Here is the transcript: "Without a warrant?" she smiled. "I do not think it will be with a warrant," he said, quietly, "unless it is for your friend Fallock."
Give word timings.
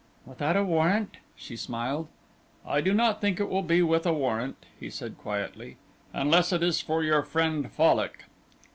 "Without 0.25 0.57
a 0.57 0.63
warrant?" 0.63 1.17
she 1.35 1.55
smiled. 1.55 2.07
"I 2.65 2.81
do 2.81 2.91
not 2.91 3.21
think 3.21 3.39
it 3.39 3.47
will 3.47 3.61
be 3.61 3.83
with 3.83 4.07
a 4.07 4.13
warrant," 4.13 4.65
he 4.79 4.89
said, 4.89 5.15
quietly, 5.19 5.77
"unless 6.11 6.51
it 6.51 6.63
is 6.63 6.81
for 6.81 7.03
your 7.03 7.21
friend 7.21 7.71
Fallock." 7.71 8.23